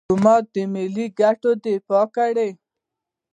[0.03, 2.49] ډيپلومات د ملي ګټو دفاع کوي.